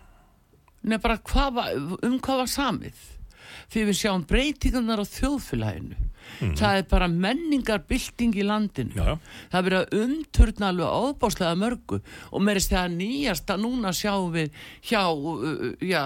[0.82, 3.06] Nei, bara hvað var, um hvað var samið.
[3.68, 6.04] Því við sjáum breytingarnar á þjóðfélaginu.
[6.38, 6.52] Mm.
[6.58, 8.94] það er bara menningarbylting í landinu.
[8.94, 9.16] Já.
[9.50, 12.00] það er verið að umturna alveg ábáslega mörgu.
[12.30, 14.52] Og meirist þegar nýjasta núna sjáum við
[14.90, 15.02] hjá
[15.82, 16.02] já,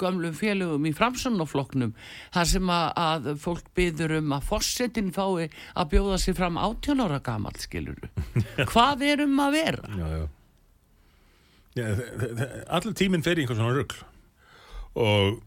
[0.00, 1.92] gamlum félögum í framsannofloknum
[2.34, 7.04] þar sem að, að fólk byður um að fórsetin fái að bjóða sér fram 18
[7.04, 8.10] ára gammal skiluru
[8.72, 10.26] hvað er um að vera?
[11.76, 11.88] Já
[12.72, 13.98] allir tíminn fer í einhvern svona röggl
[14.96, 15.40] og,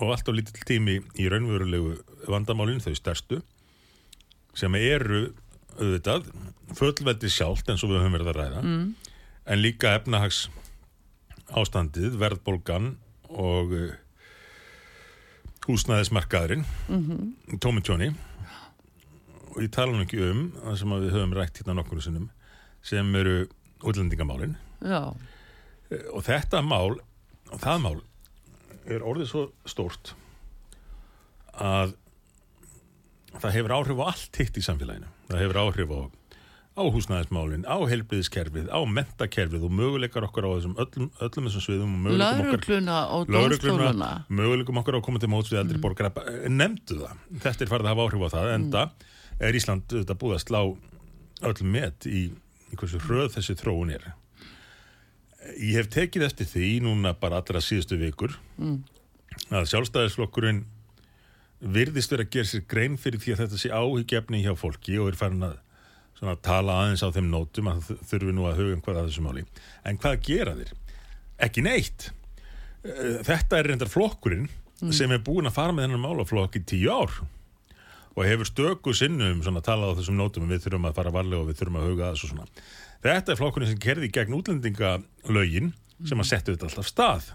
[0.00, 1.98] og allt á lítill tími í raunverulegu
[2.30, 3.42] vandamálinn þau stærstu
[4.56, 5.26] sem eru
[5.76, 6.30] auðvitað
[6.78, 8.86] fullveldi sjálft eins og við höfum verið að ræða mm.
[9.52, 10.46] en líka efnahags
[11.46, 12.94] ástandið, verðbolgan
[13.28, 13.92] og uh,
[15.66, 17.60] húsnæðismarkaðurinn mm -hmm.
[17.60, 18.14] tómitjóni
[19.52, 22.30] og ég tala nú ekki um það sem við höfum rætt hérna nokkur sinnum
[22.82, 23.48] sem eru
[23.82, 25.12] útlendingamálinn Já
[26.12, 27.96] og þetta mál og það mál
[28.86, 30.14] er orðið svo stórt
[31.56, 31.96] að
[33.40, 35.08] það hefur áhrif á allt hitt í samfélaginu.
[35.28, 36.00] Það hefur áhrif á,
[36.76, 42.08] á húsnæðismálin á helbriðiskerfið, á mentakerfið og möguleikar okkar á þessum öllum, öllum þessum sviðum
[42.20, 45.84] laurugluna og dómstóluna möguleikum okkar á að koma til móts við eldri mm.
[45.84, 46.12] borgar
[46.52, 49.08] nefndu það, þetta er farið að hafa áhrif á það enda mm.
[49.48, 50.60] er Ísland búið að slá
[51.50, 52.28] öll met í,
[52.72, 54.12] í hversu hröð þessi þróun er
[55.54, 58.80] Ég hef tekið eftir því núna bara allra síðustu vikur mm.
[59.50, 60.64] að sjálfstæðisflokkurinn
[61.60, 65.12] virðist verið að gera sér grein fyrir því að þetta sé áhyggjefni hjá fólki og
[65.12, 65.56] er farin að
[66.18, 69.46] svona, tala aðeins á þeim nótum að þurfi nú að huga einhvað að þessu máli.
[69.88, 70.74] En hvað gera þér?
[71.46, 72.10] Ekki neitt.
[72.84, 74.92] Eh, þetta er reyndar flokkurinn mm.
[74.96, 77.16] sem er búin að fara með þennan málaflokk í tíu ár
[78.16, 81.42] og hefur stöku sinnum svona að tala á þessum nótum við þurfum að fara varlega
[81.42, 82.46] og við þurfum að huga að þessu svona.
[83.04, 87.28] Þetta er flokkurinn sem kerði gegn útlendingalögin sem að setja þetta alltaf stað.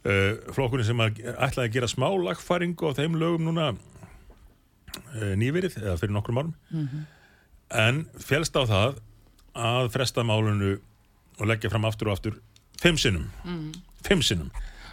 [0.00, 5.76] Uh, flokkurinn sem að ætlaði að gera smá lagfæringu á þeim lögum núna uh, nýverið
[5.82, 7.02] eða fyrir nokkrum árum mm -hmm.
[7.82, 9.02] en félst á það
[9.52, 10.78] að fresta málunu
[11.36, 12.40] og leggja fram aftur og aftur
[12.80, 13.28] fimm sinnum.
[13.44, 13.74] Mm.
[14.06, 14.50] Fimm sinnum.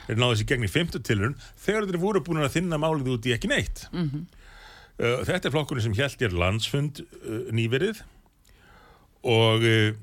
[0.07, 3.25] Þeir náðu þessi gegn í fymtu tilurinn þegar þeir voru búin að þinna málið út
[3.25, 3.87] í ekki neitt.
[3.93, 4.27] Mm -hmm.
[4.99, 6.99] uh, þetta er flokkurinn sem held ég landsfund
[7.51, 8.03] nýverið
[9.23, 9.95] og uh,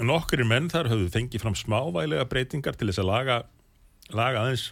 [0.00, 3.38] nokkur menn þar höfðu fengið fram smávælega breytingar til þess að laga,
[4.14, 4.70] laga aðeins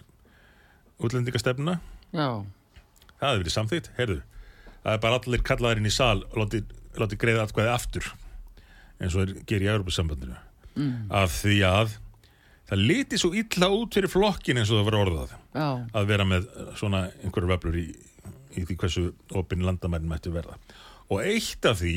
[0.99, 1.79] útlendingastefnuna
[2.15, 2.43] Já.
[3.19, 4.19] það hefur verið samþýtt, heyrðu
[4.83, 6.63] það er bara allir kallaðurinn í sal og láti,
[6.99, 8.11] láti greiða allkvæði aftur
[8.99, 10.37] eins og það gerir í Europasambandinu
[10.75, 10.93] mm.
[11.21, 11.97] af því að
[12.69, 15.67] það liti svo illa út fyrir flokkin eins og það var orðað Já.
[15.97, 16.47] að vera með
[16.79, 17.87] svona einhverju veflur í,
[18.55, 19.05] í því hversu
[19.39, 20.57] opinn landamærin mættu verða.
[21.09, 21.95] Og eitt af því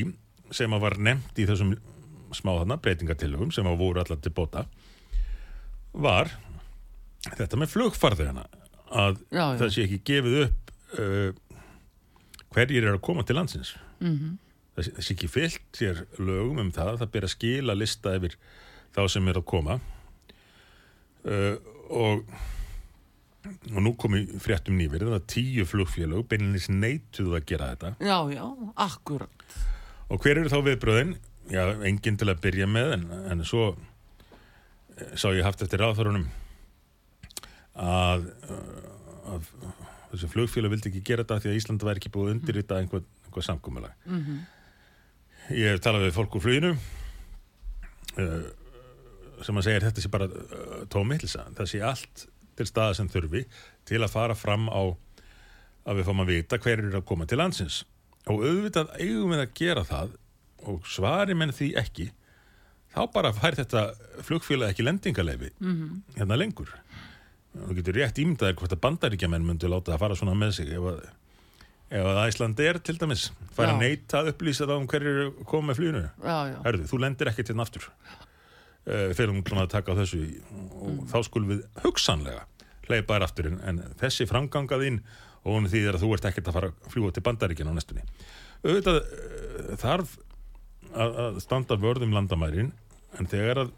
[0.53, 1.75] sem var nefnt í þessum
[2.37, 4.65] smáðana breytingatillögum sem voru allar til bóta
[5.93, 6.31] var
[7.31, 8.45] þetta með flugfarðina
[8.93, 9.57] að já, já.
[9.61, 11.59] það sé ekki gefið upp uh,
[12.53, 14.33] hverjir er að koma til landsins mm -hmm.
[14.75, 18.15] það, sé, það sé ekki fyllt sér lögum um það það ber að skila lista
[18.17, 18.37] yfir
[18.95, 19.79] þá sem er að koma
[21.25, 21.55] uh,
[21.89, 22.25] og
[23.43, 28.17] og nú komi fréttum nýverið það var tíu flugfélög, beilinins neituð að gera þetta já,
[28.31, 29.55] já, akkurat
[30.09, 31.15] og hver eru þá viðbröðin?
[31.51, 36.25] Já, enginn til að byrja með en, en svo eh, sá ég haft eftir ráðþórunum
[37.83, 39.51] að, eh, að
[40.13, 43.07] þessi flugfélag vildi ekki gera þetta því að Ísland væri ekki búið undir þetta einhvað,
[43.27, 44.43] einhvað samkómulag mm -hmm.
[45.57, 46.75] ég hef talað við fólk úr fluginu
[48.17, 48.43] uh,
[49.43, 50.27] sem að segja þetta sé bara
[50.93, 52.27] tómiðlisa, það sé allt
[52.57, 53.45] til staða sem þurfi
[53.87, 54.93] til að fara fram á
[55.83, 57.81] að við fáum að vita hver eru að koma til landsins.
[58.31, 60.13] Og auðvitað eigum við að gera það
[60.69, 62.09] og svari menn því ekki
[62.93, 63.83] þá bara fær þetta
[64.25, 66.01] flugfélag ekki lendingaleifi mm -hmm.
[66.19, 66.69] hérna lengur.
[67.53, 70.85] Þú getur rétt ímyndaðir hvort að bandaríkjaman myndu láta það fara svona með sig ef
[70.89, 71.01] að,
[71.89, 75.67] ef að Æsland er til dæmis fær að neyta að upplýsa þá um hverju koma
[75.67, 76.09] með fluginu.
[76.65, 80.41] Herðu, þú lendir ekki til naftur uh, fyrir hún að taka á þessu
[80.81, 81.05] og mm.
[81.13, 82.45] þá skulum við hugsanlega
[82.87, 85.03] hleypa þér aftur en þessi framgangaðinn
[85.43, 88.03] og hún þýðir að þú ert ekkert að fara að fljúa til bandaríkina á næstunni.
[88.63, 90.17] Auðvitað uh, þarf
[90.93, 92.71] að, að standa vörðum landamærin
[93.19, 93.73] en þegar að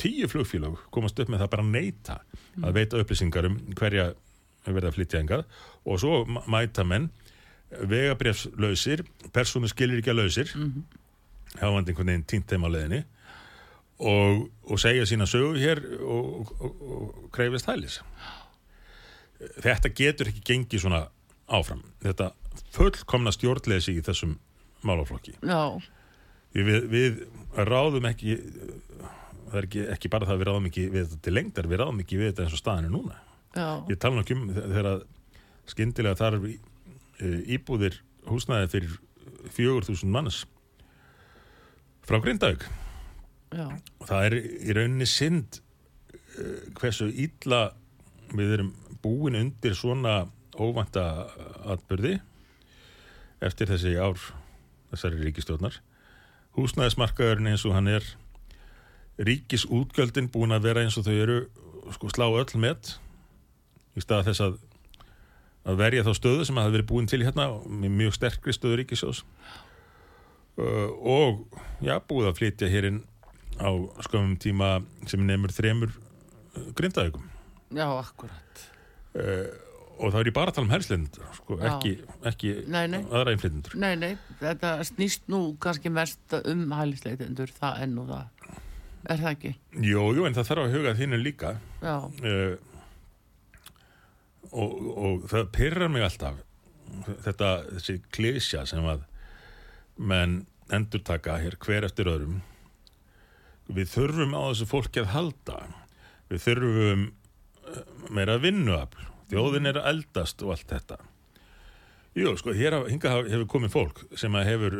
[0.00, 2.64] tíu flugfélag komast upp með það bara neyta mm.
[2.64, 4.10] að veita upplýsingar um hverja
[4.66, 5.44] verða að flytja engað
[5.88, 7.10] og svo mæta menn
[7.70, 11.60] vegabrefslausir, persónu skilir ekki að lausir mm -hmm.
[11.60, 13.04] hafandi einhvern veginn tínt þeim á leðinni
[13.98, 18.00] og, og segja sína sögu hér og, og, og kreifist hælis
[19.62, 21.06] þetta getur ekki gengið svona
[21.48, 22.32] áfram þetta
[22.74, 24.38] fullkomna stjórnleysi í þessum
[24.82, 25.36] málaflokki
[26.54, 27.20] við, við
[27.56, 28.36] ráðum ekki
[29.50, 31.82] það er ekki, ekki bara það að við ráðum ekki við þetta til lengdar, við
[31.82, 33.18] ráðum ekki við þetta eins og staðin er núna
[33.50, 33.68] Já.
[33.90, 34.90] ég tala nokkjum þegar
[35.70, 37.98] skindilega þar er íbúðir
[38.30, 38.98] húsnæði fyrir
[39.50, 40.44] fjögur þúsund manns
[42.06, 42.66] frá Grindavík
[43.50, 43.66] Já.
[43.66, 47.70] og það er í rauninni synd uh, hversu ítla
[48.30, 50.22] við erum búin undir svona
[50.60, 51.06] óvanta
[51.72, 52.18] atbyrði
[53.42, 54.20] eftir þessi ár
[54.92, 55.80] þessari ríkistjóðnar
[56.58, 58.06] húsnæðismarkaðurinn eins og hann er
[59.20, 61.38] ríkisútgjöldin búin að vera eins og þau eru
[61.94, 62.94] sko slá öll með
[63.98, 64.58] í stað þess að
[65.70, 69.24] að verja þá stöðu sem hafi verið búin til hérna með mjög sterkri stöðu ríkisjós
[70.56, 71.42] uh, og
[71.84, 73.02] já, búið að flytja hérinn
[73.60, 73.68] á
[74.06, 74.78] skömmum tíma
[75.10, 77.28] sem nefnur þremur uh, grindaðugum
[77.70, 78.62] Já, akkurat.
[79.14, 79.46] Uh,
[80.00, 81.92] og það er í bara að tala um herslindur sko, ekki,
[82.30, 83.00] ekki nei, nei.
[83.04, 88.52] aðra einflindur Nei, nei, þetta snýst nú kannski mest um hælisleitindur það enn og það,
[89.06, 89.54] er það ekki?
[89.90, 91.54] Jú, jú, en það þarf að huga þínu líka.
[91.84, 92.54] Uh,
[94.50, 96.40] og, og það pyrrar mig alltaf
[97.24, 99.04] þetta, þessi klísja sem að
[100.00, 100.40] menn
[100.72, 102.40] endur taka hér hver eftir öðrum.
[103.70, 105.58] Við þurfum á þessu fólki að halda.
[106.30, 111.00] Við þurfum eh, meira vinnuafl þjóðin er eldast og allt þetta
[112.18, 114.76] Jú, sko, hér hefur komið fólk sem hefur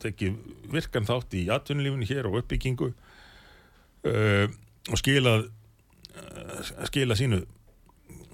[0.00, 0.38] tekið
[0.72, 4.46] virkan þátt í atvinnulífinu hér og uppbyggingu uh,
[4.88, 7.42] og skilað uh, skila sínu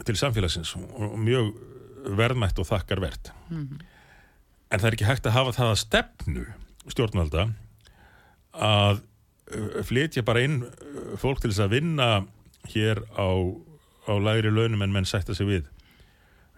[0.07, 1.51] til samfélagsins og mjög
[2.17, 3.85] verðmætt og þakkar verðt mm -hmm.
[4.71, 6.47] en það er ekki hægt að hafa það að stefnu
[6.87, 7.49] stjórnvalda
[8.55, 9.03] að
[9.47, 10.65] Eh, flytja bara inn
[11.23, 12.09] fólk til þess að vinna
[12.73, 13.31] hér á,
[14.07, 15.69] á lægri launum en menn sætta sig við.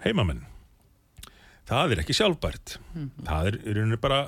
[0.04, 0.46] Heimamenn
[1.68, 2.76] það er ekki sjálfbært.
[2.94, 3.24] Mm -hmm.
[3.28, 4.20] það er í rauninu bara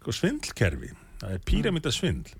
[0.00, 0.90] sko, svindlkerfi.
[1.20, 2.34] Það er píramítasvindl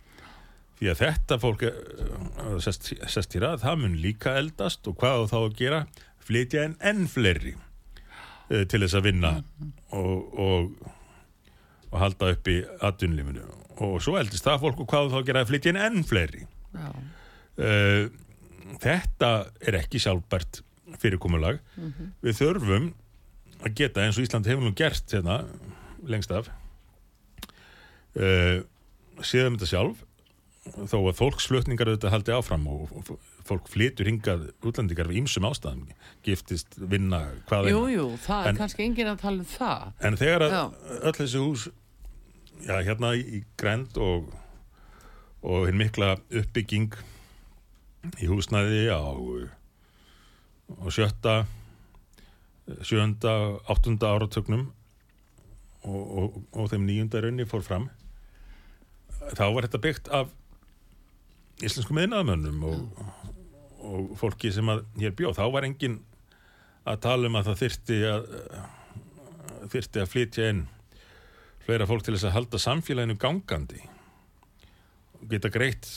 [0.77, 5.31] því að þetta fólk uh, sest, sest hér að það mun líka eldast og hvað
[5.33, 5.87] þá að gera?
[6.27, 9.73] Flytja en enn fleiri uh, til þess að vinna mm -hmm.
[9.97, 10.93] og, og,
[11.91, 13.47] og halda upp í atvinnlífinu
[13.87, 16.47] og svo eldist það fólk og hvað þá geraði flytja inn enn fleiri.
[17.57, 18.13] Uh,
[18.83, 20.63] þetta er ekki sjálfbært
[21.03, 22.13] fyrirkomulag mm -hmm.
[22.23, 22.91] við þurfum
[23.65, 25.45] að geta eins og Ísland hefur nú gert hérna,
[26.07, 26.51] lengst af
[28.17, 28.63] uh,
[29.23, 30.05] séðum þetta sjálf
[30.67, 33.11] þó að fólksflutningar auðvitað haldi áfram og, og
[33.47, 35.87] fólk flytur hingað útlandingar við ýmsum ástæðum
[36.27, 40.19] giftist, vinna, hvað Jú, jú, það en, er kannski engin að tala um það En
[40.19, 40.63] þegar að Já.
[40.97, 41.69] öll þessi hús
[42.67, 44.33] já, hérna í Grend og,
[45.47, 46.97] og hinn mikla uppbygging
[48.21, 51.37] í húsnæði á, á sjötta
[52.83, 54.67] sjönda, áttunda áratögnum
[55.87, 57.87] og, og, og þeim nýjunda raunni fór fram.
[59.37, 60.33] Þá var þetta byggt af
[61.63, 63.05] íslenskum meðnaðamönnum og,
[63.87, 66.01] og fólki sem að hér bjóð, þá var engin
[66.87, 68.27] að tala um að það þyrti að
[69.73, 70.67] þyrti að flytja inn
[71.67, 73.81] fleira fólk til þess að halda samfélaginu gangandi
[75.19, 75.89] og geta greitt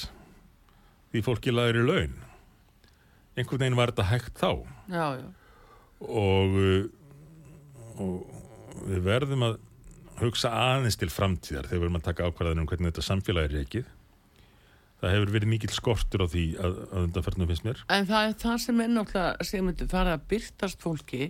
[1.13, 2.17] því fólki laður í laun.
[3.37, 4.51] Einhvern veginn var þetta hægt þá.
[4.91, 5.27] Já, já.
[5.99, 9.57] Og, uh, og við verðum að
[10.19, 13.63] hugsa aðeins til framtíðar þegar við verðum að taka ákvarðanum um hvernig þetta samfélag er
[13.63, 13.83] ekki
[14.99, 17.83] það hefur verið mikill skortur á því að, að undanferðnum finnst mér.
[17.95, 21.29] En það er það sem er náttúrulega sem fara að byrtast fólki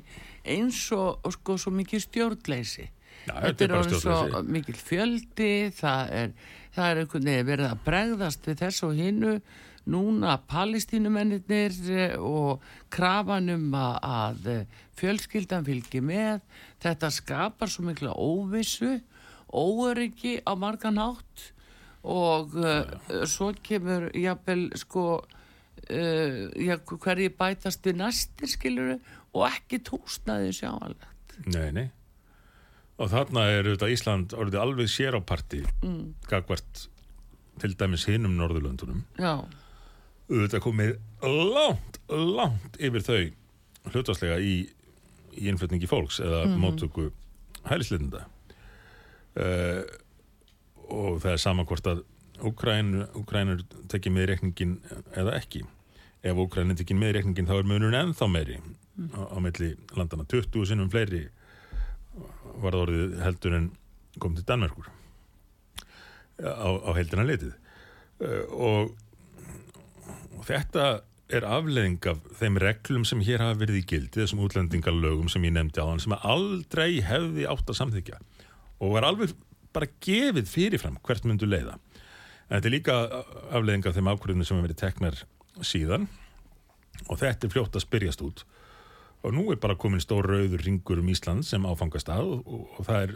[0.55, 2.87] eins og, og sko svo mikið stjórnleysi.
[3.27, 6.35] Já, Þetta er orðið svo mikil fjöldi það er,
[6.73, 9.33] það er einhvern veginn verið að bregðast við þess og hinnu
[9.87, 11.43] núna palestínumennir
[12.19, 14.49] og krafanum að, að
[14.99, 16.41] fjölskyldan fylgi með.
[16.83, 18.97] Þetta skapar svo mikla óvissu
[19.49, 21.51] óöryggi á margan hátt.
[22.03, 22.85] Og uh,
[23.27, 28.99] svo kemur jafnvel sko uh, hverji bætast við næstir skiluru
[29.35, 31.39] og ekki tósnaði sjáanlegt.
[31.49, 31.87] Nei, nei.
[32.99, 36.01] Og þarna er auðvitað Ísland orðið alveg sér á parti mm.
[36.27, 36.87] gagvart
[37.59, 39.03] til dæmis hinum Norðurlöndunum.
[39.19, 39.43] Já,
[40.29, 40.91] auðvitað komið
[41.55, 43.21] langt, langt yfir þau
[43.89, 44.53] hlutastlega í,
[45.35, 47.09] í innflutningi fólks eða mm móttöku
[47.69, 48.25] hælislinda
[49.39, 49.81] uh,
[50.89, 52.05] og það er sama hvort að
[52.39, 54.75] Úkrænur tekið með í reikningin
[55.19, 55.65] eða ekki.
[56.23, 58.61] Ef Úkrænur tekið með í reikningin þá er munurinn ennþá meiri
[59.11, 61.25] á, á milli landana 20 sinnum fleiri
[62.63, 63.67] var það orðið heldur en
[64.23, 64.87] kom til Danmerkur
[66.39, 67.51] á, á heldina litið.
[68.23, 68.95] Uh, og
[70.39, 70.87] og þetta
[71.29, 75.53] er afleðing af þeim reglum sem hér hafa verið í gildi, þessum útlendingalögum sem ég
[75.53, 78.17] nefndi á hann, sem aldrei hefði átt að samþykja
[78.79, 79.35] og var alveg
[79.75, 81.75] bara gefið fyrirfram hvert myndu leiða.
[82.49, 82.95] En þetta er líka
[83.53, 85.19] afleðing af þeim ákvörðunum sem hefur verið teknar
[85.61, 86.07] síðan.
[87.07, 88.41] Og þetta er fljótt að spyrjast út.
[89.21, 92.65] Og nú er bara komin stór rauður ringur um Ísland sem áfangast að og, og,
[92.79, 93.15] og það er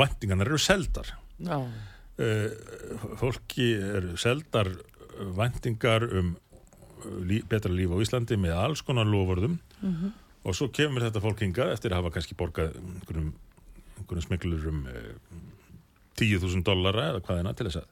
[0.00, 1.12] vantingarnar eru seldar.
[1.38, 4.72] Já, uh, fólki eru seldar
[5.36, 6.34] væntingar um
[7.26, 9.58] lí, betra líf á Íslandi með alls konar lofurðum
[10.44, 15.14] og svo kemur þetta fólk hingað eftir að hafa kannski borgað einhverjum smiklur um eh,
[16.20, 17.88] 10.000 dollara eða hvaðina til þess að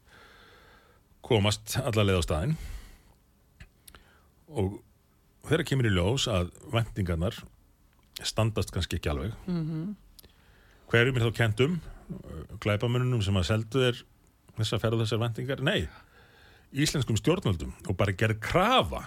[1.29, 2.57] komast allarleið á staðinn.
[4.49, 4.79] Og
[5.49, 7.37] þeirra kemur í ljós að væntingarnar
[8.25, 9.35] standast kannski ekki alveg.
[9.47, 9.95] Mm -hmm.
[10.91, 11.81] hverjum er þá kentum
[12.61, 14.05] glæpamununum sem að seldu er
[14.57, 15.61] þess að ferða þessar væntingar?
[15.63, 15.89] Nei
[16.73, 19.07] íslenskum stjórnvöldum og bara gerð krafa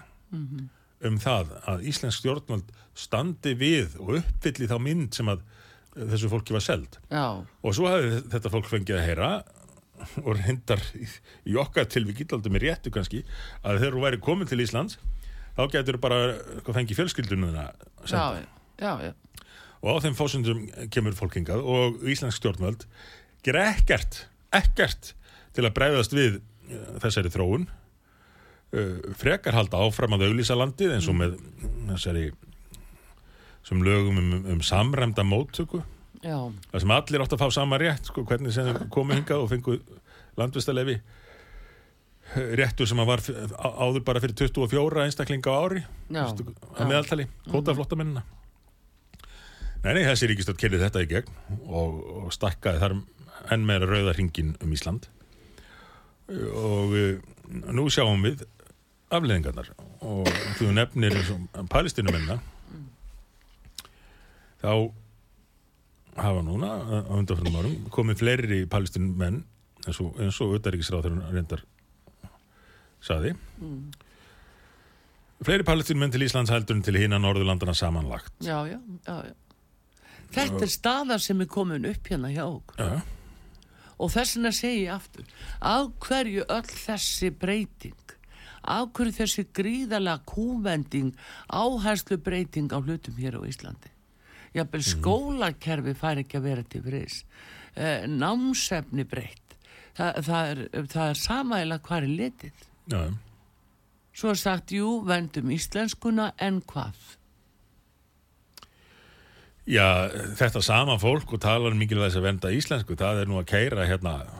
[1.07, 5.43] um það að íslensk stjórnvöld standi við og uppfylli þá mynd sem að
[5.95, 6.97] þessu fólki var seld.
[7.11, 9.31] Já, og svo hafði þetta fólk fengið að heyra
[10.25, 11.07] og reyndar í,
[11.51, 13.23] í okkar tilvík illaldum er réttu kannski
[13.61, 14.97] að þegar þú væri komin til Íslands
[15.57, 16.19] þá getur þú bara
[16.63, 17.65] hvað, fengið fjölskyldununa
[18.05, 18.45] senda.
[18.81, 18.93] Já,
[19.81, 22.85] og á þeim fósundum kemur fólk hingað og íslensk stjórnvöld
[23.45, 25.13] gera ekkert, ekkert
[25.55, 26.45] til að bregðast við eh,
[27.03, 31.37] þessari þróun uh, frekar halda áfram að auðlýsa landið eins og með
[31.93, 32.29] þessari
[33.67, 35.83] sem lögum um, um samræmda móttöku.
[36.21, 36.37] Já.
[36.69, 39.79] það sem allir átt að fá sama rétt sko, hvernig sem komu hingað og fengu
[40.37, 40.99] landvistalefi
[42.59, 43.23] réttur sem að var
[43.57, 45.81] áður bara fyrir 24 einstaklinga á ári
[46.13, 46.27] já.
[46.29, 48.23] að meðaltali, kvótaflottamennina
[49.81, 51.31] Nei, nei, þessi ríkistöld kerði þetta í gegn
[51.65, 52.95] og, og stakkaði þar
[53.55, 55.09] enn meira rauða hringin um Ísland
[56.31, 56.95] og
[57.75, 58.45] nú sjáum við
[59.11, 59.71] afleðingarnar
[60.07, 62.39] og þú nefnir eins og palestinumennina
[64.61, 64.71] þá
[66.21, 69.43] hafa núna á undanfjörnum árum komið fleiri palestinumenn
[69.87, 71.63] eins og, og auðaríkisráðurinn reyndar
[73.01, 73.33] saði.
[75.41, 78.33] Fleiri palestinumenn til Íslands heldur en til hína Norðurlandana samanlagt.
[78.45, 79.33] Já, já, já, já.
[80.31, 82.77] Þetta er staðar sem er komin upp hérna hjá okkur.
[82.77, 83.01] Já,
[84.01, 85.29] og þess vegna segi ég aftur
[85.61, 88.17] af hverju öll þessi breyting
[88.61, 91.13] af hverju þessi gríðalega kúvending
[91.49, 93.89] áherslu breyting á hlutum hér á Íslandi?
[94.53, 97.21] Jafnvel skólakerfi fær ekki að vera til friðs.
[97.75, 99.55] Eh, námsefni breytt.
[99.95, 102.65] Þa, það, er, það er samæla hvað er litið.
[102.91, 103.01] Já,
[104.11, 106.99] svo sagt, jú, vendum íslenskuna en hvað
[109.69, 110.09] Já,
[110.39, 113.85] þetta sama fólk og talar um mikilvægis að venda íslensku, það er nú að keira
[113.85, 114.31] hérna uh,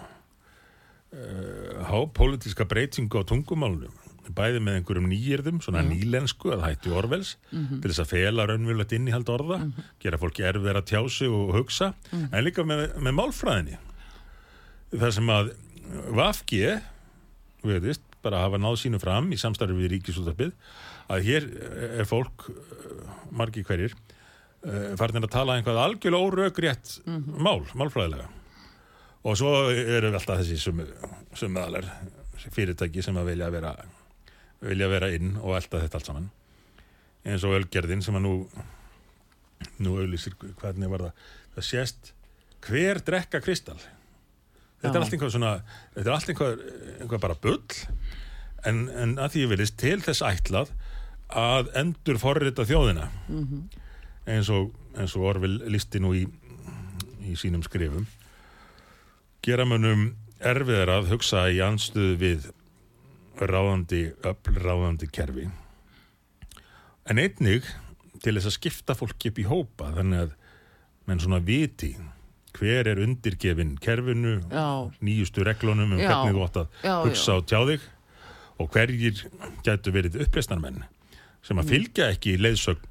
[1.92, 3.94] hápolítiska breytingu á tungumálunum
[4.36, 5.90] bæði með einhverjum nýjirðum, svona mm.
[5.96, 7.82] nýlensku að hætti orvels, mm -hmm.
[7.82, 9.90] til þess að fela raunverulegt innihald orða, mm -hmm.
[10.00, 12.30] gera fólki erfið að tjá sig og hugsa, -hmm.
[12.32, 13.78] en líka með, með málfræðinni.
[14.92, 15.54] Það sem að
[15.92, 16.80] Vafgi,
[17.64, 20.52] við veist, bara hafa náð sínu fram í samstarfi við ríkisúttarpið,
[21.10, 21.44] að hér
[22.00, 22.48] er fólk,
[23.32, 23.94] margi hverjir,
[24.98, 28.28] farin að tala einhvað algjörlega óröggrétt mál, málfræðilega.
[29.22, 31.88] Og svo eru alltaf þessi sumuðalar
[32.50, 33.74] fyrirtæki sem að vilja vera,
[34.66, 36.30] vilja vera inn og elda þetta allt saman
[37.22, 38.36] eins og Ölgerðin sem að nú
[39.82, 42.14] nú auðlýsir hvernig var það það sést
[42.66, 43.80] hver drekka kristall
[44.82, 44.96] þetta Já.
[44.96, 45.52] er allt einhvað svona
[45.94, 46.64] þetta er allt einhvað,
[47.04, 47.60] einhvað bara bull
[48.70, 50.74] en, en að því ég vilist til þess ætlað
[51.42, 53.62] að endur forrita þjóðina mm -hmm.
[54.30, 56.26] Eins og, og Orvil listi nú í,
[57.26, 58.08] í sínum skrifum
[59.42, 60.12] gera munum
[60.42, 62.50] erfiðar að hugsa í anstuðu við
[63.42, 65.48] ráðandi, öllráðandi kerfi.
[67.10, 67.66] En einnig
[68.22, 70.36] til þess að skipta fólk upp í hópa þannig að
[71.10, 71.96] menn svona viti
[72.58, 74.92] hver er undirgefin kerfinu, já.
[75.02, 76.10] nýjustu reglunum um já.
[76.10, 77.88] hvernig þú átt að já, hugsa á tjáðig
[78.62, 79.24] og hverjir
[79.66, 80.84] gætu verið uppreistarmenn
[81.42, 81.72] sem að mm.
[81.72, 82.86] fylgja ekki í leiðsögn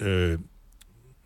[0.00, 0.34] uh,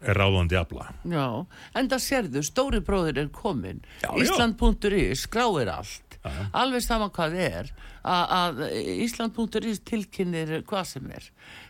[0.00, 0.88] er ráðandi afla.
[1.08, 1.46] Já,
[1.78, 3.82] en það sérðu, stóri bróðir er komin,
[4.14, 6.48] Ísland.is skráir allt, já.
[6.52, 7.70] alveg sama hvað er,
[8.08, 8.62] að
[9.04, 11.26] Ísland.is tilkynir hvað sem er.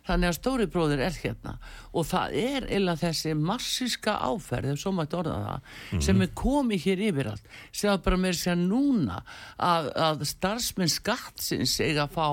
[0.06, 1.56] Þannig að stóri bróðir er hérna.
[1.92, 6.04] Og það er eða þessi massíska áferð, ef svo mætti orða það mm -hmm.
[6.06, 7.50] sem er komið hér yfir allt.
[7.72, 9.22] Sem að bara með sér núna
[9.58, 12.28] að, að starfsmenn skattsins eiga að fá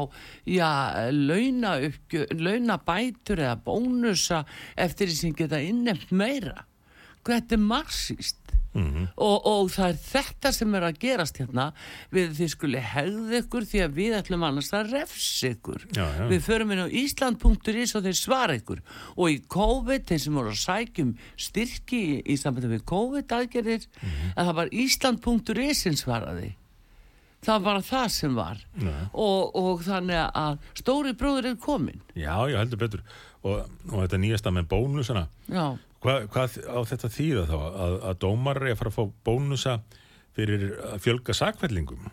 [0.46, 0.72] já,
[1.12, 4.46] launa, uppgjö, launa bætur eða bónusa
[4.76, 6.66] eftir því sem geta innemt meira.
[7.26, 8.45] Þetta er massíst
[8.76, 9.08] Mm -hmm.
[9.16, 11.66] og, og það er þetta sem er að gerast hérna
[12.12, 15.86] við þið skuli hegðu ykkur því að við ætlum annars að refs ykkur.
[15.96, 16.28] Já, já.
[16.28, 18.82] við förum inn á Ísland.is og þeir svara ykkur.
[19.16, 23.88] Og í COVID, þeir sem voru að sækjum styrki í, í sambandi við COVID aðgerðir,
[23.88, 24.36] mm -hmm.
[24.36, 26.56] að það var Ísland.is sem svaraði.
[27.46, 28.58] Það var það sem var.
[29.14, 33.04] Og, og þannig að stóri bróður er komin Já, já, heldur betur.
[33.46, 35.28] Og, og þetta nýjasta með bónusana.
[35.48, 37.56] Já Hva, hvað á þetta þýða þá?
[37.58, 39.76] Að, að dómar er að fara að fá bónusa
[40.36, 42.12] fyrir að fjölga sakvellingum uh,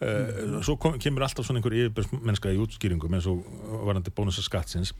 [0.00, 0.60] mm.
[0.64, 3.42] svo kom, kemur alltaf svona einhver yfirbjörnsmennska í útskýringum eins og
[3.88, 4.94] varandi bónusa skattsins.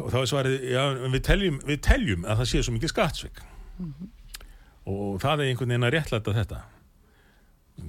[0.00, 3.42] Og þá er svarið já, við teljum, við teljum að það sé svo mikið skattsvik.
[3.78, 4.12] Mm -hmm.
[4.92, 6.60] og það er einhvern veginn að réttlæta þetta.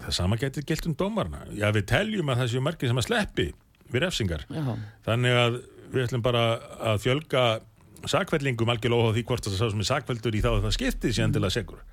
[0.01, 3.07] Það sama getur gilt um dómarna já við teljum að það séu margir sem að
[3.07, 3.53] sleppi
[3.93, 4.45] við refsingar.
[4.49, 4.77] Já.
[5.05, 5.61] þannig að
[5.93, 6.43] við ætlum bara
[6.81, 7.43] að fjölga
[8.11, 11.15] sakveldingum algjörlega óháð því hvort það sá sem er sakveldur í þá að það skiptið
[11.15, 11.83] sér endilega segur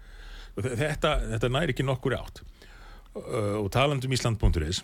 [0.57, 4.83] þetta, þetta næri ekki nokkur átt uh, og talandum Ísland.is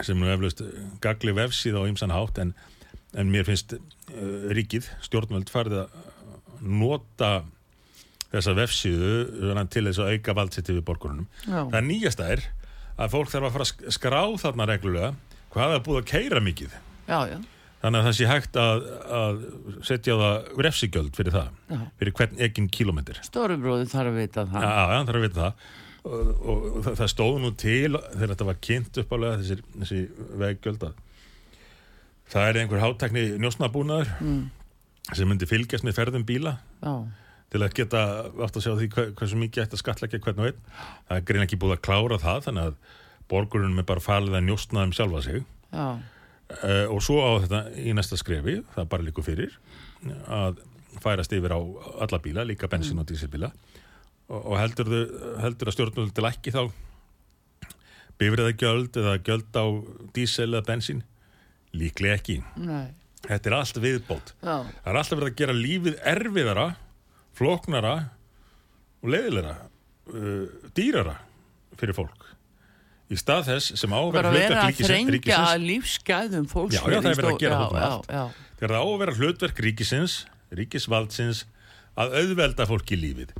[0.00, 0.62] sem nú eflaust
[1.02, 2.54] gagli vefsið á ymsan hátt en,
[3.18, 3.80] en mér finnst uh,
[4.56, 5.98] ríkið, stjórnvöld farið að
[6.60, 7.32] nota
[8.30, 11.26] þessa vefsíðu til þess að auka valdsetti við borgarunum.
[11.48, 12.44] Það nýjasta er
[13.00, 15.10] að fólk þarf að fara að skrá þarna reglulega
[15.50, 16.76] hvað það búið að keira mikið.
[17.08, 17.38] Já, já.
[17.80, 18.82] Þannig að það sé hægt að,
[19.16, 19.38] að
[19.88, 21.78] setja það refsigjöld fyrir það, Já.
[22.00, 23.20] fyrir hvern eginn kílometr.
[23.24, 24.66] Stórubróði þarf að vita það.
[24.66, 25.70] Já, já, þarf að vita það.
[26.00, 30.02] Og, og, og það, það stóð nú til þegar þetta var kynnt uppálega þessi, þessi
[30.44, 31.00] veggjöld að
[32.30, 34.38] það er einhver hátækni njósnabúnaður mm.
[35.10, 36.54] sem myndi fylgjast með ferðum bíla
[36.84, 36.94] Já.
[37.52, 40.52] til að geta átt að sjá því hvað, svo mikið ætti að skatleggja hvern og
[40.52, 40.64] einn.
[41.08, 42.96] Það er grein ekki búið að klára það þannig að
[43.32, 45.44] borgurinn með bara að njósnaðum sjálfa sig.
[45.72, 45.86] Já
[46.50, 49.54] Uh, og svo á þetta í næsta skrefi það bara líku fyrir
[50.26, 50.58] að
[51.00, 51.60] færast yfir á
[52.02, 53.52] alla bíla líka bensin og dísilbíla.
[54.30, 54.90] Og, og heldur,
[55.42, 56.62] heldur að stjórnvöld til ekki þá
[58.20, 59.64] bifriða gjöld eða gjöld á
[60.16, 61.04] dísil eða bensin
[61.76, 62.40] líklega ekki.
[62.58, 62.90] Nei.
[63.28, 64.34] þetta er allt viðbót.
[64.40, 64.56] Já.
[64.64, 66.66] það er alltaf verið að gera lífið erfiðara
[67.38, 67.94] floknara
[69.00, 71.16] og leiðilegra uh, dýrara
[71.78, 72.29] fyrir fólk
[73.10, 74.90] í stað þess sem ávera hlutverk ríkisins
[76.76, 78.10] Já, já, það er verið að gera þetta allt.
[78.60, 80.18] Það er að ávera hlutverk ríkisins
[80.54, 81.46] ríkisvaldsins
[82.00, 83.32] að auðvelda fólki í lífið.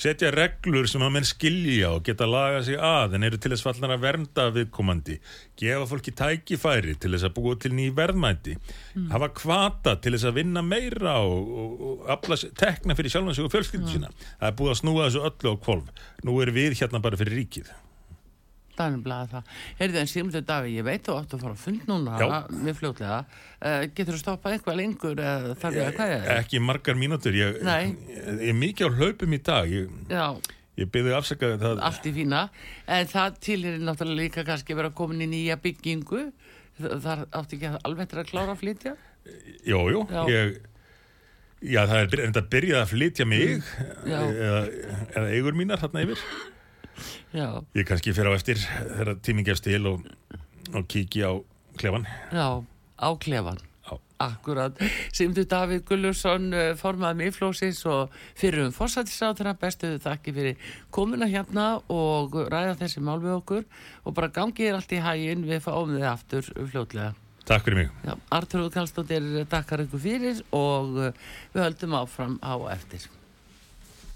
[0.00, 3.64] Setja reglur sem að menn skilja og geta laga sig að en eru til þess
[3.66, 5.18] fallan að vernda viðkomandi.
[5.60, 8.56] Gefa fólki tækifæri til þess að búa til ný verðmæti.
[8.94, 9.10] Mm.
[9.12, 13.92] hafa kvata til þess að vinna meira og, og, og tekna fyrir sjálfansug og fjölskyldu
[13.92, 14.08] sína.
[14.08, 14.32] Mm.
[14.40, 15.94] það er búið að snúa þessu öllu á kvolv
[16.24, 17.72] nú er við hérna bara fyrir ríkið
[18.78, 19.56] Danblaða það.
[19.80, 23.18] Heyrðu en Sigmundur Daví, ég veit þú átt að fara að fund núna mjög fljóðlega.
[23.60, 26.38] Uh, getur þú stoppað eitthvað lengur eða þarf ég að hvað er það?
[26.44, 27.36] Ekki margar mínútur.
[27.36, 29.74] Ég, ég, er mikið á hlaupum í dag.
[29.74, 31.84] Ég, ég byrði afsakaði það.
[31.90, 32.46] Allt í fína.
[32.88, 36.28] En það til er náttúrulega líka kannski að koma inn í nýja byggingu
[36.80, 38.96] þar átti ekki alveg að klára að flytja
[39.66, 40.22] Jú, jú, Já.
[40.30, 40.58] ég
[41.60, 43.58] Já, það er enda að byrja að flytja mig
[44.08, 44.20] Já.
[44.24, 44.60] eða,
[45.12, 46.22] eða eigur mínar þarna yfir
[47.34, 50.06] já, Ég kannski fyrir á eftir þegar tíminn gefst til og,
[50.74, 51.32] og kíki á
[51.80, 52.62] klefan já,
[53.00, 53.96] á klefan Já.
[54.20, 54.76] Akkurat,
[55.16, 61.80] Simtu Davíð Gullursson eh, formaði miðflósins og fyrir um fórsættisáþra bestuðu þakki fyrir komuna hérna
[61.88, 63.64] og ræða þessi mál við okkur
[64.04, 67.14] og bara gangið er allt í hæginn við fáum þið aftur fljótlega.
[67.48, 71.16] Takk fyrir mig Artur Kallstóttir takkar ykkur fyrir og eh,
[71.54, 73.08] við höldum áfram á eftir.